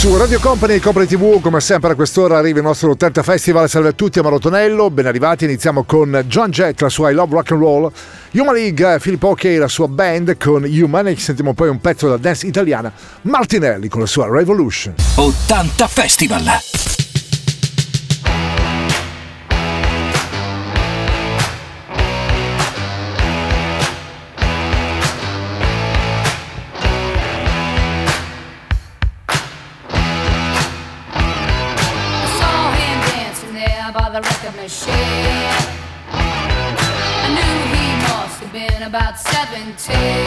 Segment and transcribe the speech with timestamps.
[0.00, 3.68] Su Radio Company e Company TV, come sempre a quest'ora arriva il nostro 80 Festival.
[3.68, 5.44] Salve a tutti, a Marotonello, ben arrivati.
[5.44, 7.92] Iniziamo con John Jett, la sua I Love Rock and Roll,
[8.32, 11.20] Human League, Filippo Ok, la sua band con Humanic.
[11.20, 12.90] Sentiamo poi un pezzo della dance italiana,
[13.22, 14.94] Martinelli con la sua Revolution.
[15.16, 16.89] 80 Festival.
[39.76, 40.19] 17.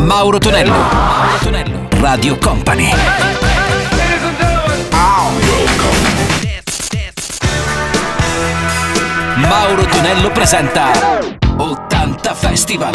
[0.09, 0.71] Mauro Tonello.
[0.71, 1.87] Mauro Tonello.
[1.99, 2.89] Radio Company.
[9.35, 10.89] Mauro Tonello presenta
[11.57, 12.91] 80 Festival.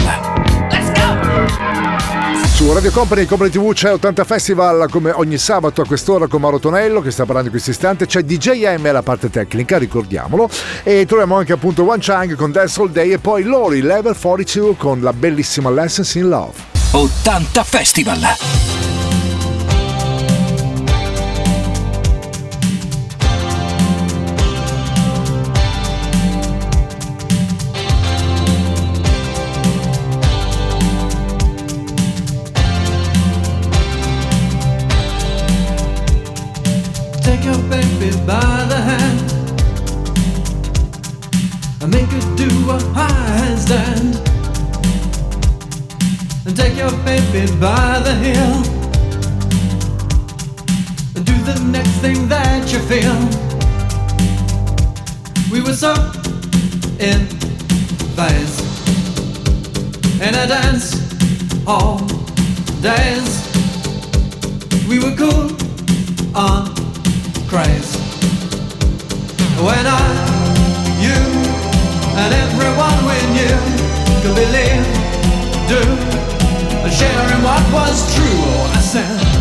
[0.68, 2.46] Let's go!
[2.48, 6.58] Su Radio Company Company TV c'è 80 Festival come ogni sabato a quest'ora con Mauro
[6.58, 10.50] Tonello che sta parlando in questo istante c'è DJM alla parte tecnica ricordiamolo
[10.82, 14.76] e troviamo anche appunto One Chang con Dance All Day e poi Lori Level 42
[14.76, 18.93] con la bellissima Lessons in Love 80 Festival.
[55.50, 55.94] We were so
[57.00, 57.26] in
[58.14, 58.56] phase,
[60.20, 61.02] and I danced
[61.66, 61.98] all
[62.80, 63.30] days.
[64.88, 65.50] We were cool
[66.36, 66.72] on
[67.48, 67.96] craze.
[69.58, 70.04] When I,
[71.02, 71.18] you,
[72.14, 73.58] and everyone we knew
[74.22, 74.86] could believe,
[75.66, 75.82] do,
[76.94, 79.33] sharing what was true, I said.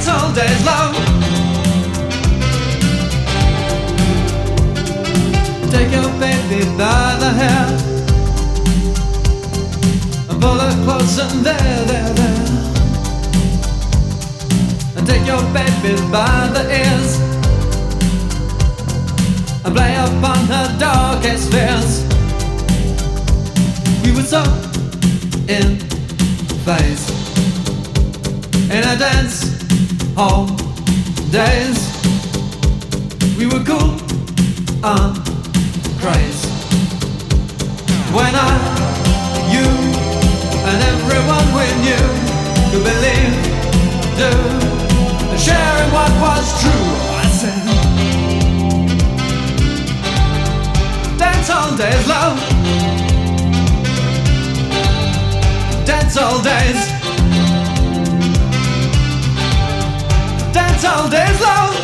[0.00, 0.94] that's all days love.
[5.70, 7.66] Take your baby by the hair
[10.30, 12.46] and pull her close and there, there, there.
[14.96, 17.20] And take your baby by the ears
[19.64, 22.04] and play upon her darkest fears.
[24.02, 24.42] We would so
[25.46, 25.78] in
[26.64, 27.10] phase
[28.70, 29.59] in a dance
[30.16, 30.46] hall
[31.30, 31.78] days.
[33.38, 33.96] We were cool
[34.82, 35.16] and
[36.00, 36.48] crazy.
[38.12, 38.52] When I,
[39.54, 39.66] you,
[40.68, 42.06] and everyone we knew
[42.70, 43.34] could believe,
[44.20, 44.32] do,
[45.30, 46.88] and sharing what was true.
[47.16, 47.62] I said,
[51.18, 52.38] dance hall days, love.
[55.86, 56.99] Dance hall days.
[60.90, 61.74] All days, love.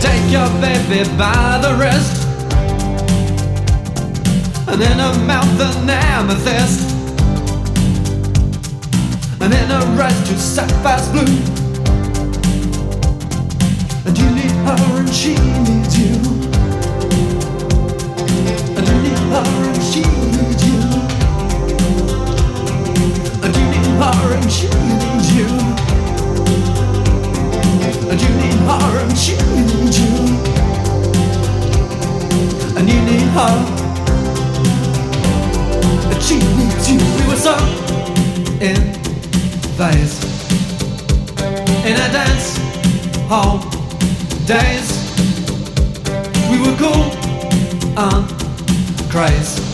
[0.00, 2.14] Take your baby by the wrist
[4.68, 6.80] And in her mouth an amethyst
[9.40, 11.34] And in her eyes two sapphires blue
[14.06, 15.34] And you need her and she
[15.66, 16.14] needs you
[18.76, 20.53] And you need her and she needs you
[24.34, 25.46] and she needs you.
[28.10, 30.12] And you need her she needs you.
[32.76, 33.54] And you need her.
[36.20, 36.98] She needs you.
[37.18, 37.56] We were so
[38.60, 38.76] in
[41.88, 42.58] In a dance
[43.28, 43.58] hall
[44.46, 44.88] days.
[46.50, 47.10] We were cool
[47.96, 48.28] and
[49.10, 49.73] crazy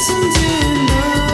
[0.00, 1.29] Lessons in love.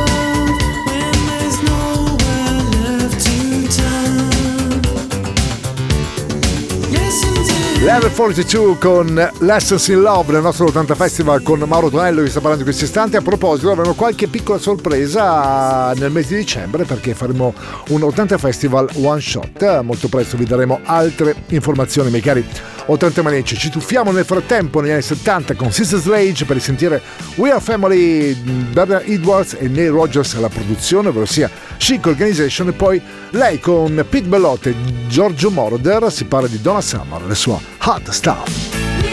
[7.87, 12.41] Level 42 con Lessons in Love nel nostro 80 Festival con Mauro Tonello che sta
[12.41, 13.15] parlando in questi istanti.
[13.15, 17.55] A proposito, avremo qualche piccola sorpresa nel mese di dicembre perché faremo
[17.91, 19.83] un 80 Festival one shot.
[19.83, 22.45] Molto presto vi daremo altre informazioni, miei cari
[22.87, 23.57] 80 manici.
[23.57, 27.01] Ci tuffiamo nel frattempo negli anni 70 con Sister Slade per risentire
[27.37, 32.73] We Are Family, Bernard Edwards e Neil Rogers alla produzione, ovvero sia Chic Organization e
[32.73, 34.75] poi lei con Pete Bellotte e
[35.07, 39.06] Giorgio Moroder si parla di Donna Summer, le sue Hot Stuff.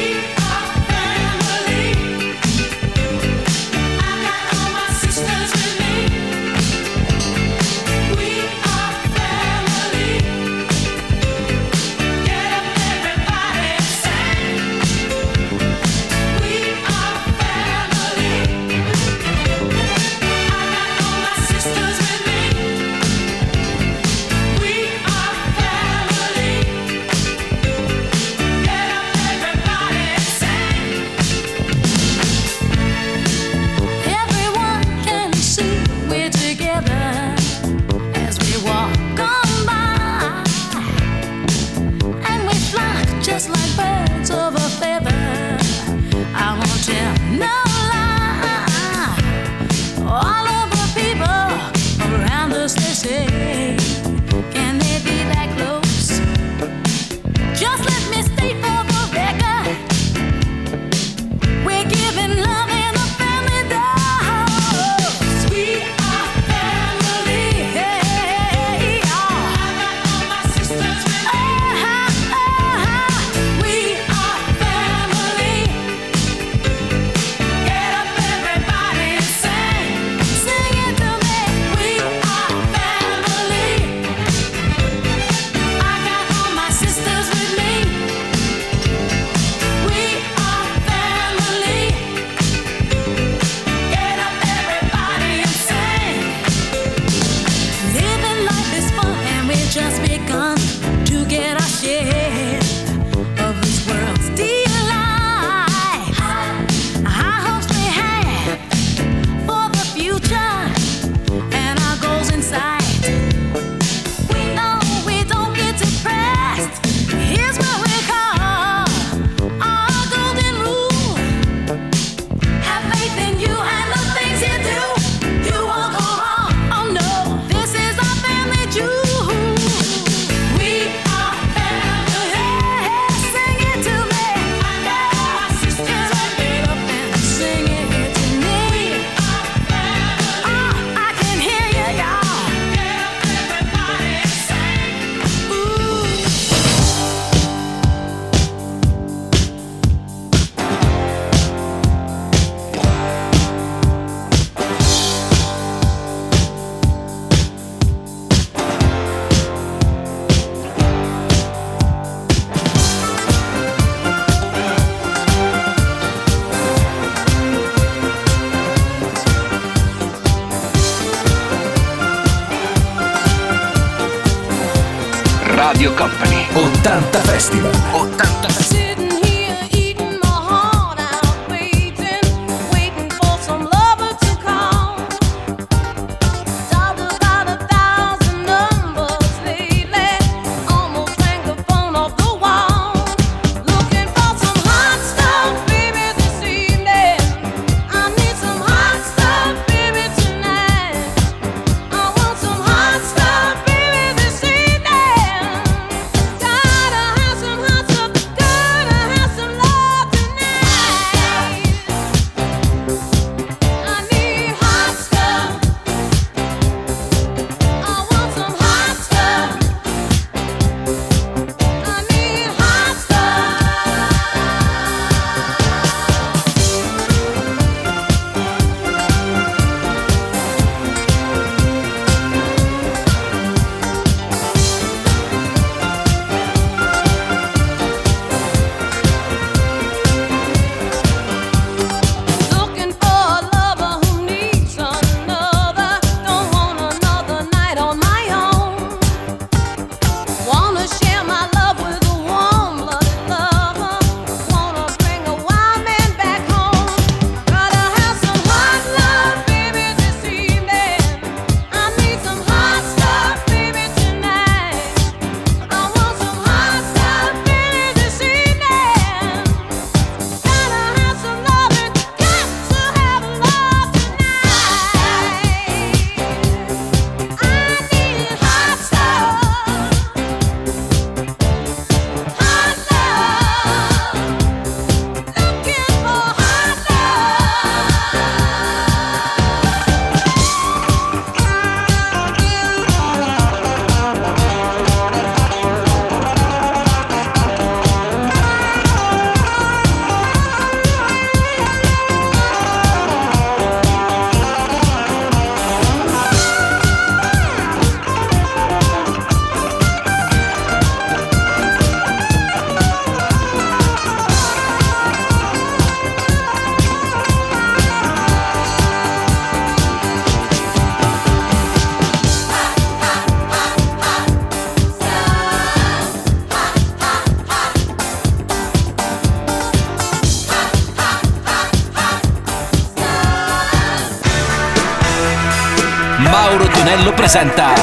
[336.83, 337.73] Mauro Tonello presenta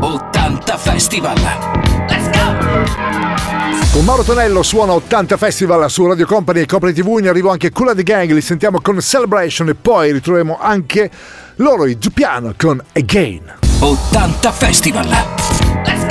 [0.00, 1.34] 80 Festival.
[2.08, 3.90] Let's go!
[3.90, 7.70] Con Mauro Tonello suona 80 Festival su Radio Company e Copri TV, in arrivo anche
[7.70, 11.10] Kula the Gang, li sentiamo con Celebration e poi ritroviamo anche
[11.56, 13.50] loro, i Dupiano, con Again.
[13.78, 15.08] 80 Festival.
[15.86, 16.06] Let's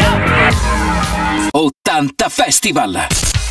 [1.51, 1.59] go!
[1.59, 3.42] 80 Festival.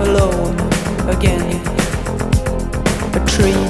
[0.00, 0.56] Alone
[1.08, 1.60] again.
[3.14, 3.64] A tree,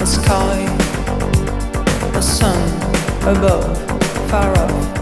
[0.00, 0.58] a sky,
[2.14, 2.62] a sun
[3.22, 3.76] above,
[4.30, 4.96] far off.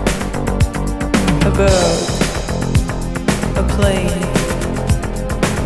[1.45, 2.01] A bird,
[3.57, 4.25] a plane,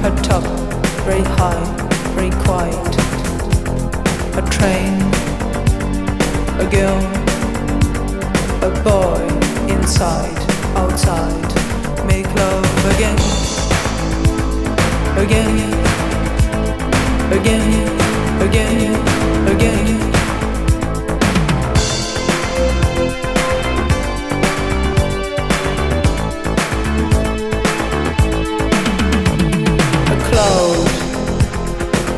[0.04, 0.44] a top,
[1.06, 1.64] very high,
[2.14, 2.92] very quiet.
[4.36, 4.94] A train,
[6.58, 7.02] a girl,
[8.62, 9.22] a boy
[9.72, 10.38] inside,
[10.76, 11.50] outside,
[12.06, 13.18] make love again,
[15.16, 15.72] again,
[17.32, 17.70] again,
[18.40, 18.94] again,
[19.46, 20.00] again.
[30.08, 30.88] A cloud,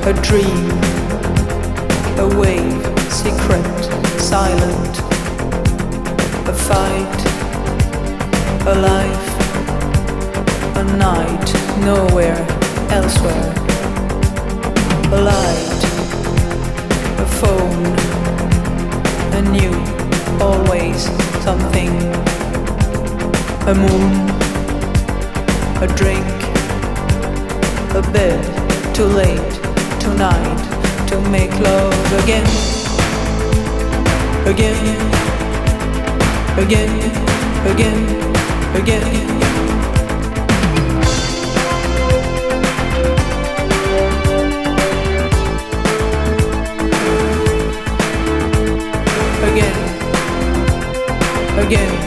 [0.07, 0.70] a dream,
[2.18, 3.83] a wave, secret,
[4.20, 4.94] silent,
[6.48, 7.20] a fight,
[8.66, 9.28] a life,
[10.76, 11.54] a night,
[11.85, 13.53] nowhere, elsewhere.
[15.12, 15.83] A light,
[17.18, 17.85] a phone,
[19.38, 19.75] a new,
[20.40, 21.05] always
[21.42, 21.92] something.
[23.66, 24.12] A moon,
[25.83, 26.27] a drink,
[27.94, 28.42] a bed,
[28.94, 29.53] too late,
[30.01, 30.59] tonight,
[31.09, 32.47] to make love again.
[34.47, 34.79] Again,
[36.59, 36.92] again,
[37.66, 38.01] again,
[38.77, 39.03] again.
[39.03, 39.74] again.
[51.64, 52.04] again.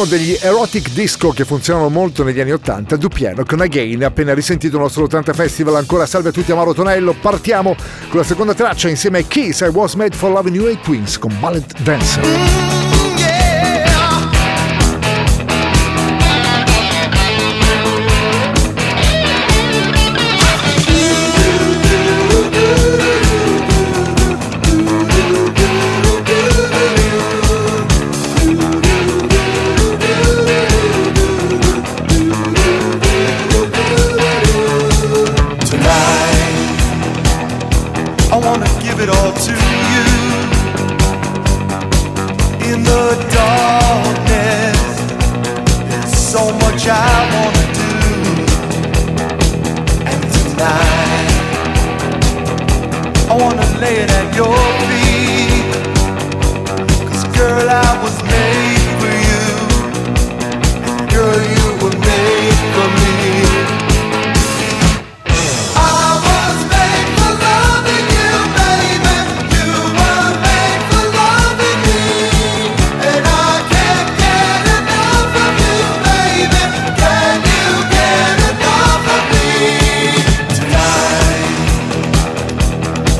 [0.00, 4.76] uno degli erotic disco che funzionano molto negli anni 80, Dupiano con Again, appena risentito
[4.76, 7.76] il nostro 80 Festival, ancora salve a tutti a Mauro Tonello, partiamo
[8.08, 11.18] con la seconda traccia insieme a Kiss I Was Made for Loving You e Queens
[11.18, 12.79] con Ballet Dancer.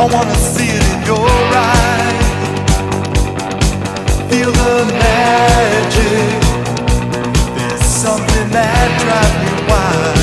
[0.00, 1.28] I wanna see it in your
[1.68, 2.24] eyes.
[4.30, 6.40] Feel the magic.
[7.54, 10.20] There's something that drives me wild.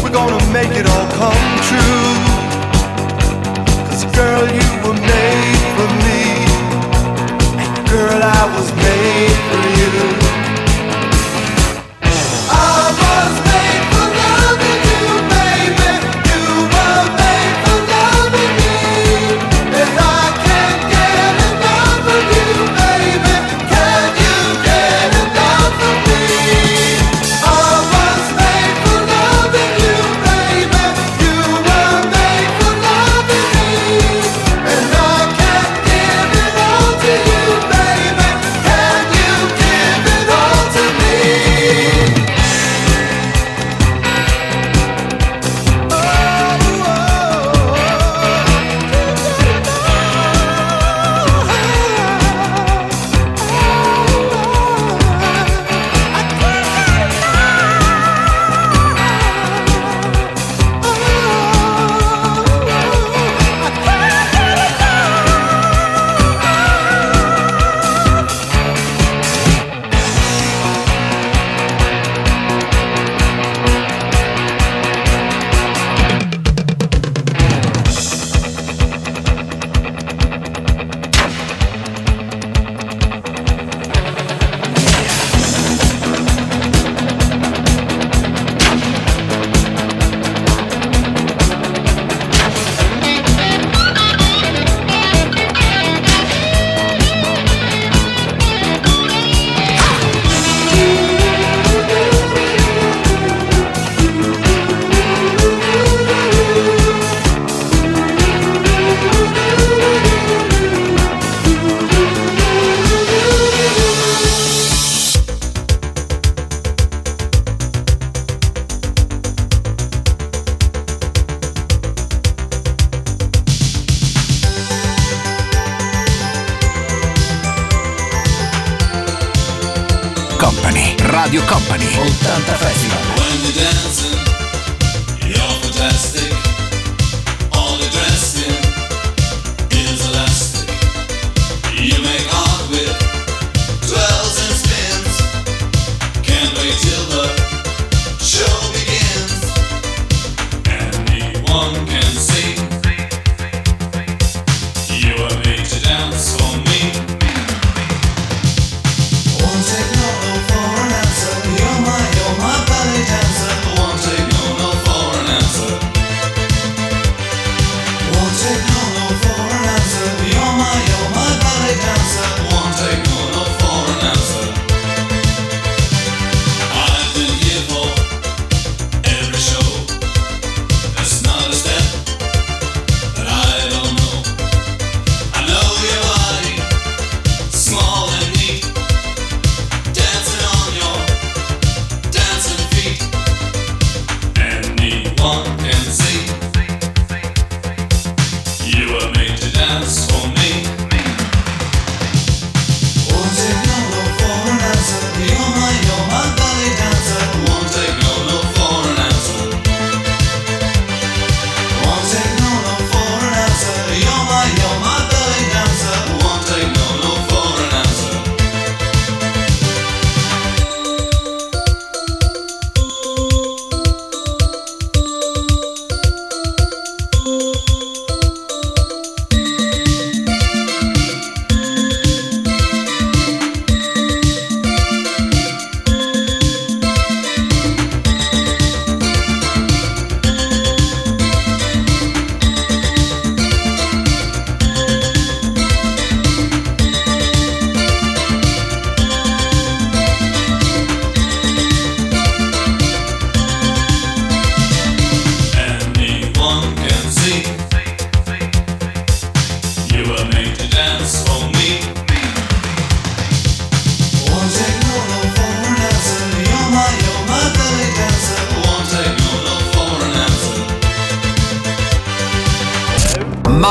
[0.00, 2.14] We're gonna make it all come true.
[3.88, 4.59] Cause girl, you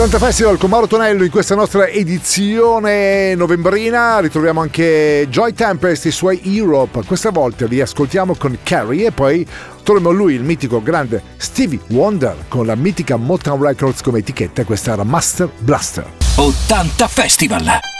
[0.00, 4.20] 80 Festival con Mauro Tonello in questa nostra edizione novembrina.
[4.20, 7.02] Ritroviamo anche Joy Tempest e i suoi Europe.
[7.04, 9.46] Questa volta li ascoltiamo con Carrie e poi
[9.82, 14.64] torniamo a lui il mitico grande Stevie Wonder con la mitica Motown Records come etichetta
[14.64, 16.06] questa era Master Blaster.
[16.36, 17.99] 80 Festival!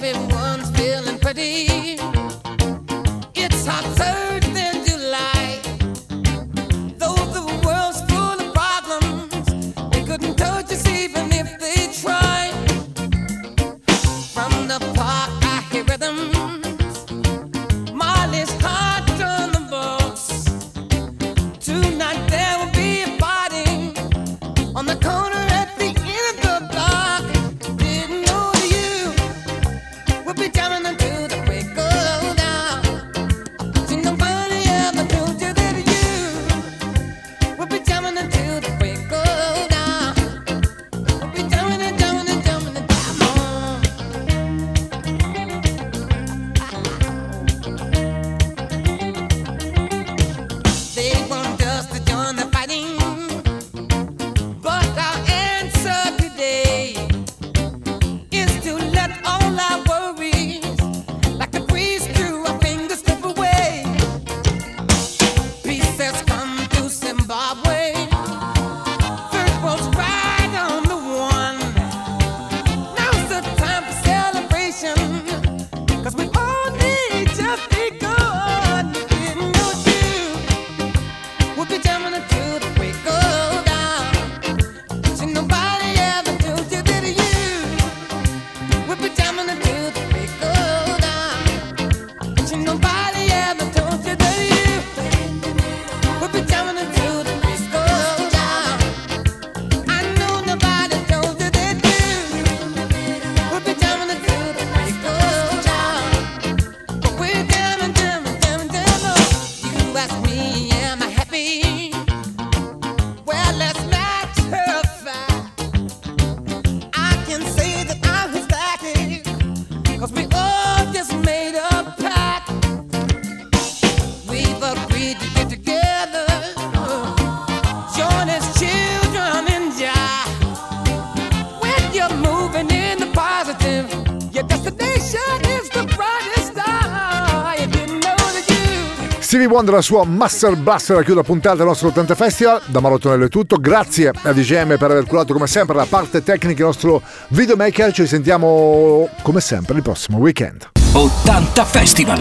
[139.61, 142.61] Bond la sua Master Blaster a chiudere la puntata del nostro 80 Festival.
[142.65, 143.57] Da Marottonello è tutto.
[143.57, 147.93] Grazie a DGM per aver curato come sempre la parte tecnica del nostro videomaker.
[147.93, 150.69] Ci sentiamo come sempre il prossimo weekend.
[150.93, 152.19] 80 Festival!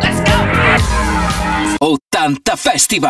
[0.00, 1.86] Let's go!
[1.86, 3.02] 80 Festival!